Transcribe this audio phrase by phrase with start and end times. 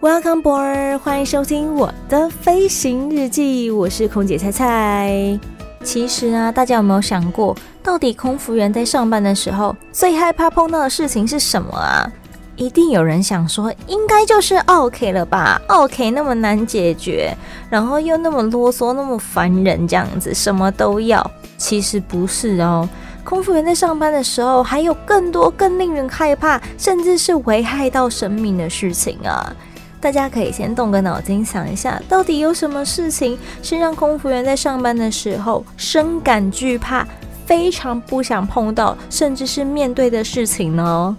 [0.00, 5.40] Welcome board，欢迎收听我的飞行日记，我是空姐菜菜。
[5.82, 12.08] 其实啊，大家有没有想过，到底空服员在上班的时候最害怕碰到的事情是什么啊？
[12.54, 17.36] 一定有人想说，应该就是 OK 了吧？OK 那么难解决，
[17.68, 21.28] 然后又那么啰嗦，那么烦人，这样子什么都要。
[21.56, 22.88] 其实不是哦，
[23.24, 29.52] 空服员在上班的时候，还有更多更令人害怕，甚至是危害到生命的事情啊。
[30.00, 37.04] 大家可以先动个脑筋想一下，到底有什么事情是让空服员在上班的时候深感惧怕、
[37.44, 41.16] 非常不想碰到，甚至是面对的事情呢？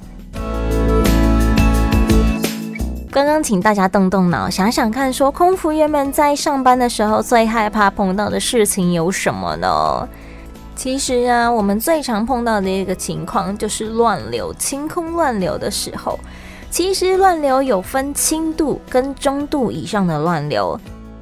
[3.12, 10.08] 刚刚请大家动动脑，想想看，说空服员们在上班的时候最害怕碰到的事情有什么呢？
[10.78, 16.18] 其实啊，我们最常碰到的一个情况就是乱流、清空乱流的时候。
[16.72, 20.80] 其实乱流有分轻度跟中度以上的乱流，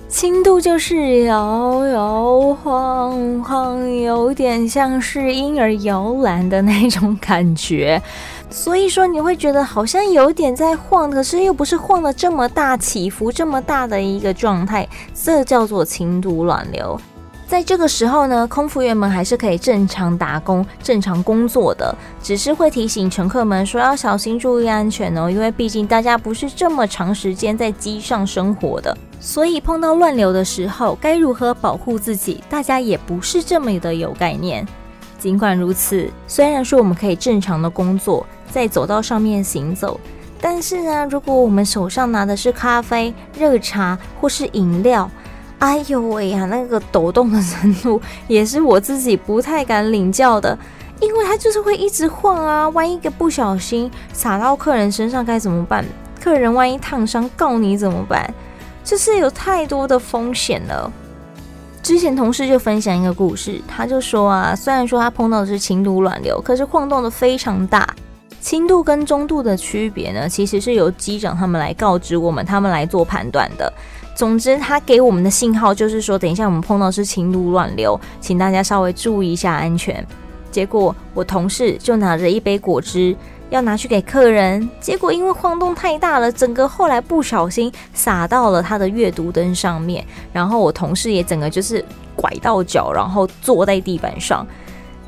[0.08, 8.02] 轻度就是摇摇晃晃，有点像是婴儿摇篮的那种感觉，
[8.50, 17.00] 所以说你会觉得好像有点在晃，可是又不是晃得这么大，起伏这么大的一个状态，这叫做轻度乱流。
[17.48, 25.30] 在这个时候呢，空服员们还是可以正常打工、正常工作的，只是会提醒乘客们说要小心、注意安全哦。
[25.30, 34.67] 因为毕竟大家不是这么长时间在机上生活的，所以碰到乱流的时候，该如何保护自己，大家也不是这么的有概念。
[35.17, 39.98] 尽管如此，虽然说我们可以正常的工作，在走道上面行走，
[40.42, 45.09] 但是呢，如果我们手上拿的是咖啡、热茶或是饮料，
[45.59, 50.58] 哎呦喂呀，那个抖动的程度也是我自己不太敢领教的，
[50.99, 55.83] 因为它就是会一直晃啊，万一个不小心洒到客人身上该怎么办？
[56.21, 58.32] 客人万一烫伤告你怎么办？
[58.83, 60.92] 这是有太多的风险了。
[61.82, 67.87] 之前同事就分享一个故事，他就说啊，虽然说他碰到的是轻度乱流，可是晃动的非常大。
[68.39, 73.71] 轻度跟中度的区别呢，其实是由机长他们来告知我们，他们来做判断的。
[74.17, 80.04] 总之，他给我们的信号就是说，等一下我们碰到是轻度乱流，请大家稍微注意一下安全。
[80.50, 83.16] 结果我同事就拿着一杯果汁
[83.52, 91.86] 要拿去给客人，结果因为晃动太大了，整个后来不小心洒到了他的阅读灯上面，然后我同事也整个就是
[92.16, 94.44] 拐到脚，然后坐在地板上。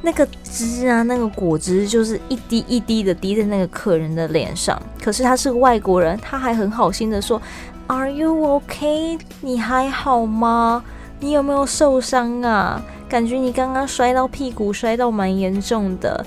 [0.03, 4.80] 那个汁啊，那个果汁就是一滴一滴的滴在那个客人的脸上。
[5.03, 7.42] 可是他是个外国人，他还很好心的说。
[7.89, 9.19] Are you okay？
[9.41, 10.83] 你还好吗？
[11.19, 12.79] 你有没有受伤啊？
[13.09, 16.23] 感觉你刚刚摔到屁股，摔到蛮严重的。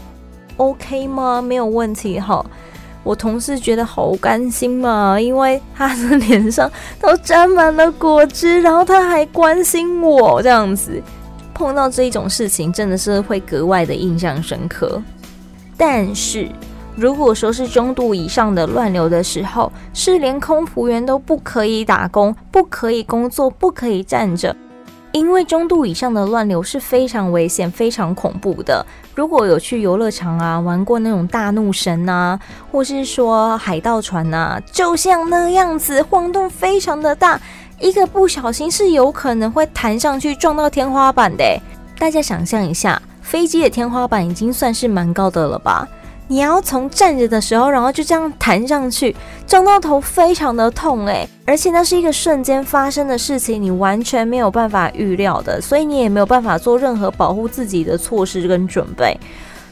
[0.56, 1.40] OK 吗？
[1.40, 2.44] 没有问题哈。
[3.04, 6.68] 我同事觉得好甘心嘛，因为他的脸上
[7.00, 11.00] 都沾满了果汁，然后他还关心我这样子。
[11.54, 15.00] 碰到这一种事情，真的是会格外的印象深刻。
[15.76, 16.48] 但是。
[16.94, 24.54] 如果说是中度以上的乱流的时候，是连空服员都不可以打工、不可以工作、不可以站着，
[25.10, 28.84] 因为中度以上的乱流是非常危险、非常恐怖的。
[29.14, 32.38] 如果有去游乐场啊玩过那种大怒神啊，
[32.70, 37.40] 或是说海盗船啊，就像那样子晃动非常的大，
[37.80, 41.44] 一个不小心是有可能会弹上去撞到天花板的。
[41.98, 45.88] 大家想象一下，飞机的天花板已经算是蛮高的了吧？
[46.32, 49.14] 你要从站着的时候，然后就这样弹上去，
[49.46, 59.14] 撞到头非常的痛诶，而且那是一个瞬间发生的事情，你完全没有办法预料的，所以你也没有办法做任何保护自己的措施跟准备。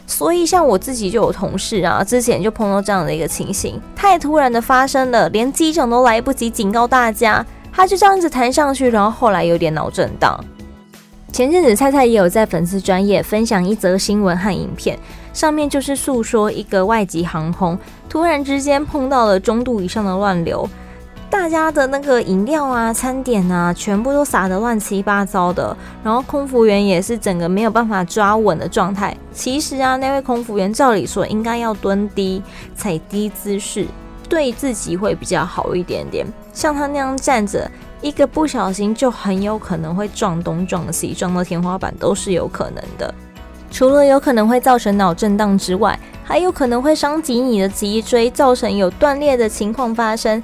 [0.06, 10.38] 所以像我自己就有同事啊，之前就碰到这样的一个情形，太突然的发生了，连机长都来不及警告大家，他就这样子弹上去，然后后来有点脑震荡。
[11.32, 14.98] 前阵子菜菜也有在粉丝专业分享一则新闻和影片。
[15.32, 17.78] 上面就是诉说一个外籍航空
[18.08, 20.68] 突然之间碰到了中度以上的乱流，
[21.30, 29.16] 大家的那个饮料啊、餐点啊，全部都洒得乱七八糟的，然后空服员也是整个没有办法抓稳的状态。
[29.32, 32.42] 其实啊，那位空服员照理说应该要蹲低、
[32.74, 33.86] 踩低姿势，
[34.28, 36.26] 对自己会比较好一点点。
[36.52, 37.70] 像他那样站着，
[38.02, 43.14] 一个不小心就很有可能会撞东撞西，撞到天花板都是有可能的。
[43.70, 50.42] 除了有可能会造成脑震荡之外，还有可能会伤及你的脊椎，造成有断裂的情况发生。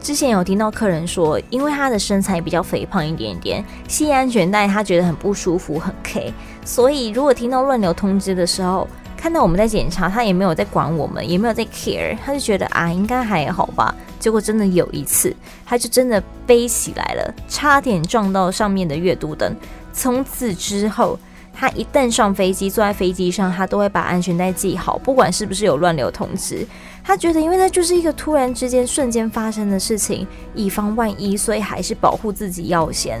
[0.00, 6.32] 之前有听到客人说，因为他的身材比较肥胖一点点，系安全带他觉得很不舒服，很 K。
[6.64, 15.36] 所以如果听到乱流通知的时候，看到我们在检查，他也没有在管我们，也没有在 care，他就觉得啊，应该还好吧，结果真的有一次，
[15.66, 19.54] 他就真的飞起来了，差点撞到上面的阅读灯。
[19.92, 21.18] 从此之后，
[21.52, 26.66] 他一旦上飞机，坐在飞机上，他都会把安全带系好，不管是不是有乱流通知。
[27.04, 33.20] 他觉得，因为那就是一个突然之间瞬间发生的事情，以防万一，所以还是保护自己要先。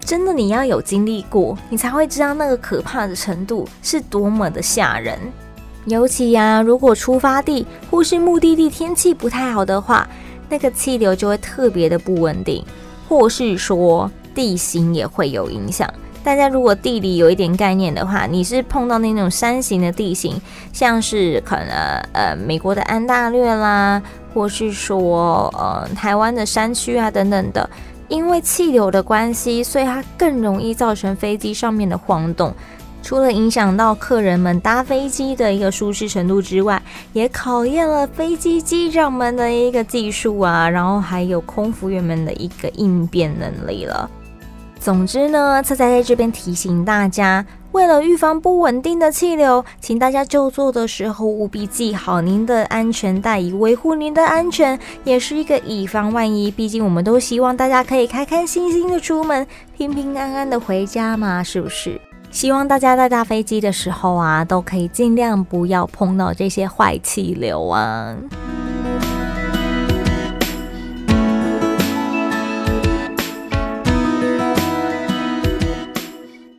[0.00, 5.18] 真的，你要有经历过，你才会知道那个可怕的程度是多么的吓人。
[5.86, 10.08] 尤其呀、啊，如果出发地或是目的地天气不太好的话，
[10.48, 12.64] 那个气流就会特别的不稳定，
[13.08, 15.92] 或是说地形也会有影响。
[16.22, 20.40] 大家如果地理有一点概念的话，你是碰到那种山形的地形，
[20.72, 21.68] 像是可能
[22.12, 24.00] 呃美国的安大略啦，
[24.32, 27.68] 或是说呃台湾的山区啊等等的，
[28.08, 32.54] 因为气流的关系，所以它更容易造成飞机上面的晃动。
[33.04, 44.08] 除了影响到客人们搭飞机的一个舒适程度之外，也考验了飞机机长们的一个技术啊，然后还有空服员们的一个应变能力了。
[44.80, 56.50] 总之呢，菜菜在这边提醒大家，为了预防不稳定的气流，请大家就座的时候务必系好您的安全带，以维护您的安全，也是一个以防万一。
[56.50, 59.46] 毕竟我们都希望大家可以开开心心的出门，
[59.76, 62.00] 平平安安的回家嘛，是不是？
[62.34, 68.12] 希望大家在搭飞机的时候啊，都可以尽量不要碰到这些坏气流啊。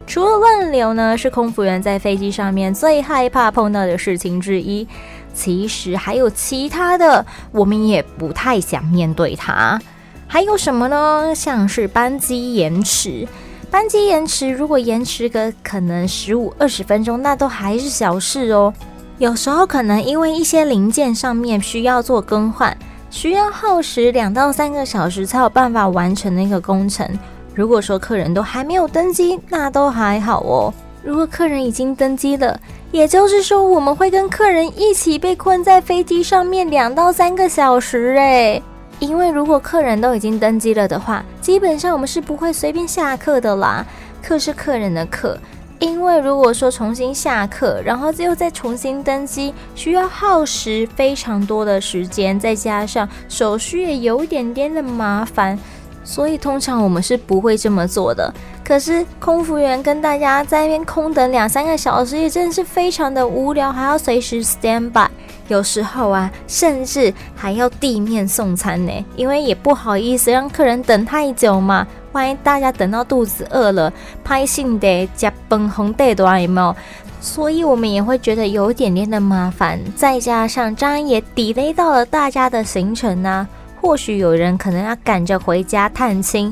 [0.07, 4.87] 除了乱流呢，是空服员在飞机上面最害怕碰到的事情之一。
[5.33, 9.77] 其实还有其他的，我们也不太想面对它。
[10.25, 11.33] 还有什么呢？
[11.35, 13.27] 像是班机延迟。
[13.75, 18.73] 班机延迟，如果延迟个可能十五二十分钟，那都还是小事哦。
[19.17, 22.77] 有时候可能因为一些零件上面需要做更换，
[23.09, 27.05] 需要耗时两到三个小时才有办法完成那个工程。
[27.53, 30.73] 如果说客人都还没有登机，那都还好哦。
[31.03, 32.57] 如果客人已经登机了，
[32.93, 38.63] 也就是说我们会跟客人一起被困在飞机上面两到三个小时诶。
[38.99, 43.85] 因为如果客人都已经登机了的话，基本上我们是不会随便下客的啦。
[44.23, 45.37] 客是客人的客，
[45.77, 55.59] 因为如果说重新下客，然后又再重新登机，需要耗时非常多的时间，再加上手续也有一点点的麻烦，
[56.03, 58.33] 所以通常我们是不会这么做的。
[58.63, 65.07] 可是空服员跟大家在那边空等两三个小时，也真的是非常的无聊，还要随时 stand by。
[65.47, 71.85] 有时候啊，甚至还要地面送餐呢，因为也不好意思让客人等太久嘛。
[72.13, 73.91] 万一大家等到肚子饿了，
[74.23, 76.75] 拍信的加崩红带多有没有？
[77.19, 79.79] 所以我们也会觉得有点点的麻烦。
[79.95, 83.47] 再加上张也 delay 到了大家的行程呢、啊。
[83.81, 86.51] 或许有人可能要赶着回家探亲，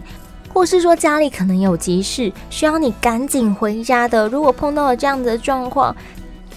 [0.54, 4.28] 或是说家里可能有急事需要你赶紧回家的。
[4.28, 5.96] 如果碰到了这样的状况，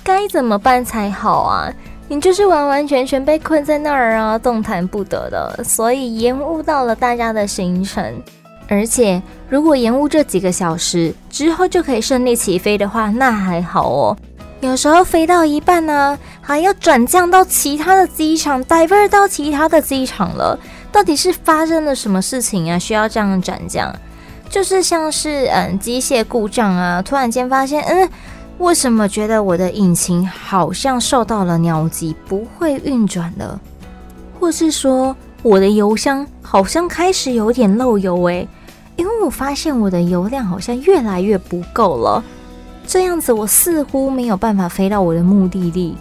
[0.05, 1.73] 该怎么办才好啊？
[2.08, 8.23] 你就是完完全全被困在那儿啊，动弹不得的，所以延误到了大家的行程。
[8.69, 14.17] 而且，如果延误这几个小时之后就可以顺利起飞的话，那还好哦。
[14.60, 20.58] 有时候飞到一半呢，还要转降到其他的机场 diver 到其他的机场了。
[20.91, 22.79] 到底是发生了什么事情啊？
[22.79, 23.94] 需要这样转降？
[24.48, 28.08] 就是像是嗯，机械故障啊，突然间发现嗯。
[28.58, 33.60] 为什么觉得我的引擎好像受到了鸟击，不会运转了？
[34.41, 38.48] 或是说我的油箱好像开始有点漏油诶，
[38.96, 42.25] 因为我发现我的油量好像越来越不够了。
[42.86, 45.94] 这样子我似乎没有办法飞到我的目的地。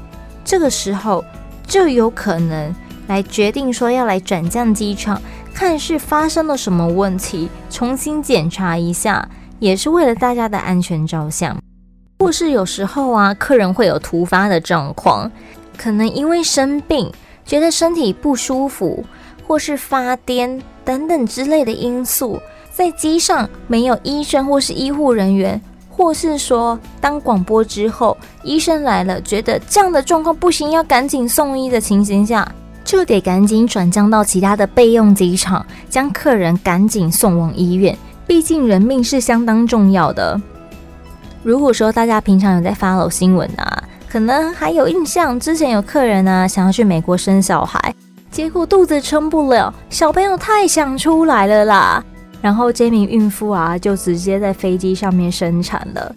[0.45, 1.23] 这个时候
[1.67, 2.73] 就有可能
[3.07, 5.21] 来决定说要来转降机场，
[5.53, 9.27] 看是发生了什么问题，重新检查一下，
[9.59, 11.57] 也是为了大家的安全着想。
[12.17, 15.29] 或是有时候啊，客人会有突发的状况，
[15.77, 17.11] 可能因为生病，
[17.45, 19.03] 觉得身体不舒服，
[19.45, 22.39] 或是发癫等等之类的因素，
[22.71, 32.49] 在机上没有医生或是医护人员，或是说当广播之后，医生来了，觉得这样的状况不行，要赶紧送医的情形下，
[32.83, 37.95] 就得赶紧转降到其他的备用机场，将客人赶紧送往医院，
[38.25, 40.41] 毕竟人命是相当重要的。
[41.45, 47.93] 如果说大家平常有在 follow 新闻啊，可能还有印象，之前有客人呢想要去美国生小孩，
[48.31, 52.03] 结果肚子撑不了，小朋友太想出来了啦，
[52.41, 56.15] 然后这名孕妇啊就直接在飞机上面生产了。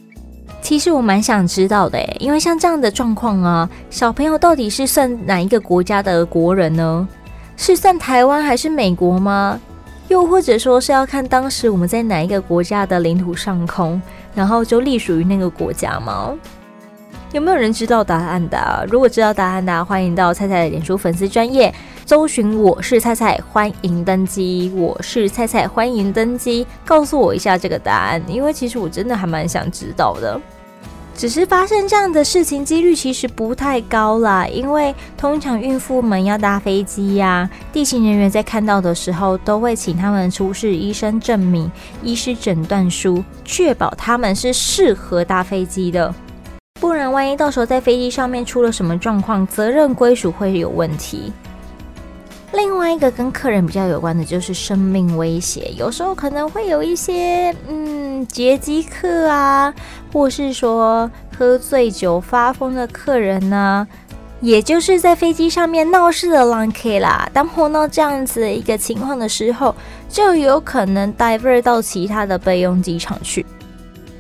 [0.63, 7.07] 其实我蛮想知道的诶，因为像这样的状况啊，小朋友到底是算哪一个国家的国人呢？
[7.55, 9.61] 是算台湾还是美国吗？
[10.09, 14.01] 又或者说是要看当时我们在哪一个国家的领土上空，
[14.35, 16.35] 然后就隶属于那个国家吗？
[17.33, 18.87] 有没有人知道答案的？
[18.91, 21.73] 如果知道答案的，欢迎到菜菜的脸书粉丝专业
[22.07, 24.73] 搜寻“我是菜菜”，欢迎登机。
[24.75, 30.41] 我是菜菜，欢迎登机，告诉我一下这个答案，因为其实我真的还蛮想知道的。
[31.19, 41.69] 只是发生这样的事情几率其实不太高啦，因为通常孕妇们要搭飞机呀、地勤人员在看到的时候都会请他们出示医生证明、
[42.05, 46.15] 医师诊断书，确保他们是适合搭飞机的。
[46.81, 51.33] 不然，万一到时候在飞机上面出了什么状况，责任归属会有问题。
[52.53, 59.73] 另外一个跟客人比较有关的就是生命威胁，有时候可能会有一些嗯劫机客啊，
[60.13, 63.87] 或是说喝醉酒发疯的客人呢、
[64.41, 67.29] 也就是在飞机上面闹事的狼 K 啦。
[67.33, 69.75] 当碰到这样子的一个情况的时候，
[70.09, 73.45] 就有可能 diver 到其他的备用机场去。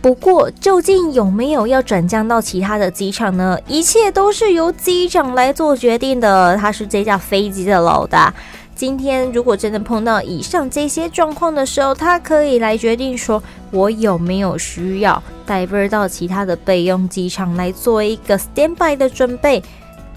[0.08, 3.58] 不过，究竟有没有要转降到其他的机场呢？
[3.66, 8.32] 一切都是由机长来做决定的，他是这架飞机的老大。
[8.74, 19.62] 今天如果真的碰到以上这些状况的时候，他可以来决定说，我有没有需要 divert 到其他的备用机场来做一个 standby 的准备。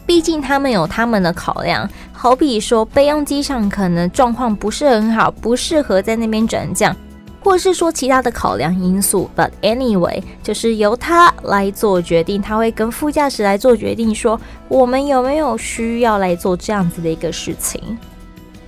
[0.05, 6.95] 毕竟他们有他们的考量，好比说备用机场可能状况不是很好，不适合在那边转降。
[7.43, 17.97] 或是说其他的考量因素，but anyway，就是由他来做决定，他会跟副驾驶来做决定，说我们有没有需要来做这样子的一个事情。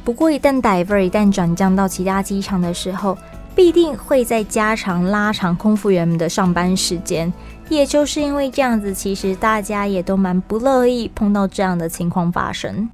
[0.03, 3.17] 不过一旦 diver 一旦转降到其他机场的时候，
[3.55, 7.31] 必定会在加长拉长空服员们的上班时间。
[7.69, 12.89] 也就是因为这样子，其实大家也都蛮不乐意碰到这样的情况发生。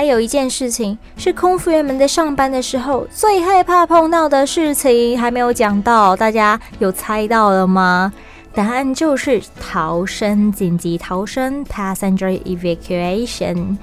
[0.00, 8.10] 还有一件事情是空服员们在上班的时候最害怕碰到的事情，还没有讲到，大家有猜到了吗？
[8.54, 13.76] 答案就是逃生，紧急逃生 （passenger evacuation）。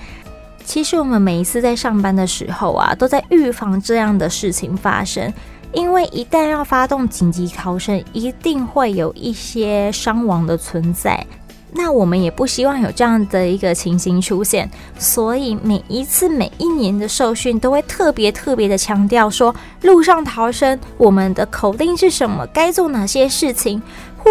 [0.65, 5.31] 其实我们每一次在上班的时候啊，都在预防这样的事情发生，
[5.71, 11.23] 因为一旦要发动紧急逃生，一定会有一些伤亡的存在。
[11.73, 23.81] 那我们也不希望有这样的一个情形出现，所以每一次每一年的受训都会特别特别的强调说，路上逃生我们的口令是什么，该做哪些事情，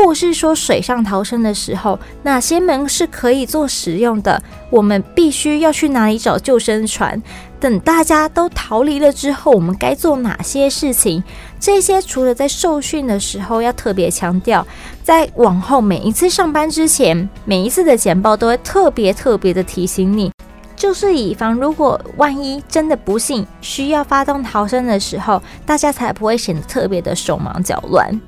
[0.04, 7.20] 或是说水上逃生的时候哪些门是可以做使用的，我们必须要去哪里找救生船。
[7.58, 11.24] 等大家都逃离了之后，我们该做哪些事情？
[11.58, 14.64] 这些除了在受训的时候要特别强调，
[15.02, 20.30] 在往后每一次上班之前，每一次的简报都会特别特别的提醒你，
[20.76, 28.20] 就是以防如果万一真的不幸需要发动逃生的时候，大家才不会显得特别的手忙脚乱。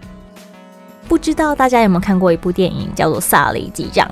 [1.09, 4.07] 不知道大家有没有看过一部电影，叫做《萨利机长》。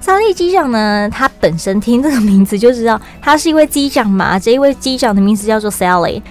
[0.00, 4.38] 萨利机长呢，他本身听这个名字就知道他是一位机长嘛。
[4.38, 6.22] 这一位机长的名字叫做 Sally。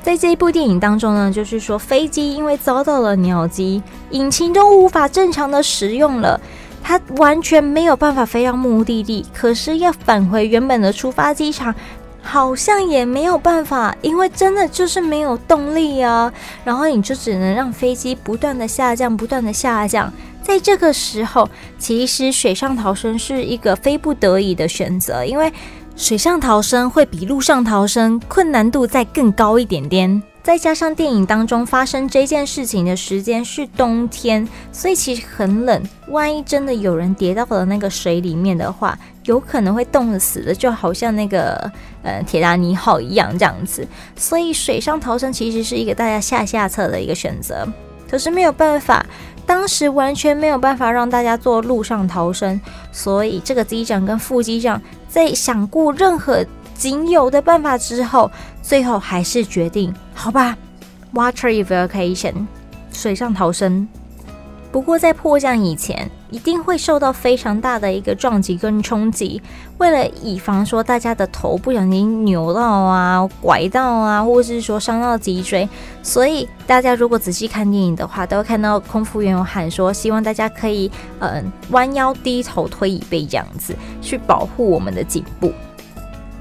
[0.00, 6.40] 在这一部电影当中呢，就是说飞机因为遭到了鸟击，引擎都无法正常的使用了，
[6.80, 9.26] 他完全没有办法飞到目的地。
[9.34, 11.74] 可是要返回原本的出发机场，
[12.26, 16.30] 好像也没有办法，因为真的就是没有动力啊。
[16.64, 20.12] 然后你就只能让飞机不断的下降，不断的下降。
[20.42, 25.52] 在这个时候，其实水上逃生是一个非不得已的选择，因为
[25.96, 30.22] 水上逃生会比陆上逃生困难度再更高一点点。
[30.46, 35.82] 再加上电影当中发生这件事情的时间是冬天，所以其实很冷。
[36.06, 41.68] 万一真的有人跌到了那个水里面的话，有可能会冻死的，就好像那个
[42.04, 43.84] 呃铁达尼号一样这样子。
[44.14, 47.66] 所以水上逃生其实是一个大家下下策的一个选择，
[48.08, 49.04] 可是没有办法。
[49.44, 52.60] 当时完全没有办法让大家做陆上逃生，
[52.92, 56.44] 所以这个机长跟副机长在想过任何
[56.76, 58.30] 仅有的办法之后，
[58.62, 60.56] 最后还是决定好吧
[61.14, 62.46] ，water evacuation，
[62.92, 63.88] 水上逃生。
[64.72, 69.40] 不过在迫降以前，一定会受到非常大的一个撞击跟冲击。
[69.78, 75.66] 为了以防说大家的头不小心扭到啊、拐到啊，或者是说伤到脊椎，
[76.02, 80.90] 所以大家如果仔细看电影的话，都会看到空服员有喊说，希望大家可以
[81.20, 85.50] 嗯弯腰低头推椅背这样子，去保护我们的颈部。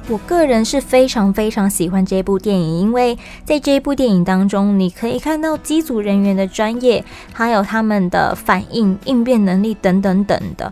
[0.07, 10.71] 我个人是非常非常喜欢这部电影，因为在这部电影当中，你可以看到机组人员的专业，还有他们的反应、应变能力等等等的。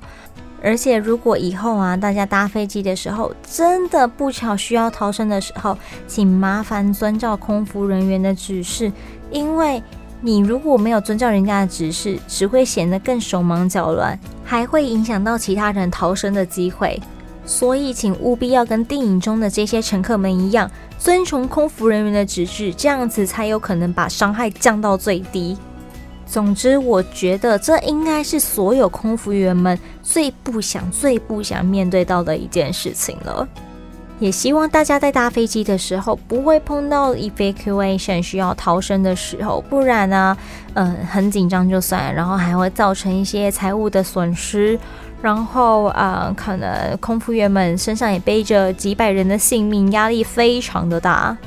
[0.61, 5.75] 而且，如果以后啊，大家搭飞机的时候，真的不巧需要逃生的时候，
[6.07, 8.91] 请麻烦遵照空服人员的指示，
[9.31, 9.81] 因为
[10.21, 17.01] 你如果没有遵照人家的指示，只会显得更手忙脚乱，还会影响到其他人逃生的机会。
[17.45, 25.57] 所以，请务必要跟电影中的这些乘客们一样，遵从空服人员的指示，这样子才有可能把伤害降到最低。
[26.25, 33.47] 总之，我觉得这应该是所有空服员们最不想、最不想面对到的一件事情了。
[34.19, 40.37] 也希望大家在搭飞机的时候不会碰到 evacuation 需要逃生的时候，不然呢，
[40.75, 44.79] 嗯，很紧张就算，然后还会造成一些财务的损失。
[45.23, 51.37] 然后啊、可能空服员们身上也背着几百人的性命，压力非常的大。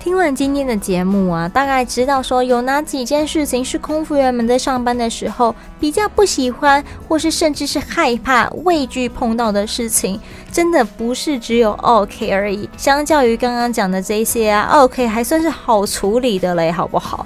[0.00, 10.20] 听完今天的节目啊，大概知道说有哪几件事情是空服员们在上班的时候比较不喜欢，或是甚至是害怕、畏惧碰到的事情。
[10.50, 12.68] 真的不是只有 OK 而已。
[12.76, 17.24] 相较于刚刚讲的这些啊，OK 还算是好处理的嘞，好不好？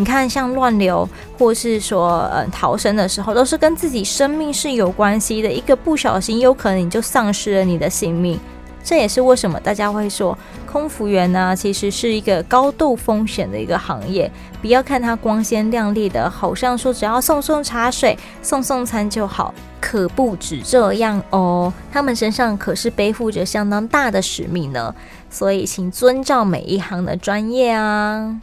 [0.00, 5.52] 你看，像乱流，或是说，嗯，逃生的时候，都是跟自己生命是有关系的。
[5.52, 8.40] 一个不小心，有可能你就丧失了你的性命。
[8.82, 14.32] 这也是为什么大家会说，空服员呢，其实是一个高度风险的一个行业。
[14.62, 21.70] 不要看它光鲜亮丽的，好像说只要送送茶水、送送餐就好，可不止这样哦。
[21.92, 24.94] 他们身上可是背负着相当大的使命呢。
[25.28, 28.34] 所以，请遵照每一行的专业啊。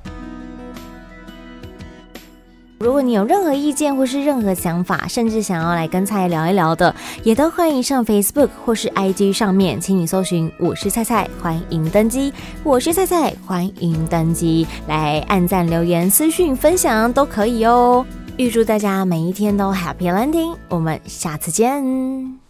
[2.79, 6.93] 如果你有任何意见或是任何想法，甚至想要来跟菜菜聊一聊的，
[7.23, 12.31] 也都欢迎上 Facebook 或是 IG 上面，请你搜寻“我是菜菜”，欢迎登机。
[12.63, 18.05] 我是菜菜，欢迎登机，来按赞、留言、私讯、分享都可以哦。
[18.37, 22.46] 预祝大家每一天都 Happy Landing，我们下次见。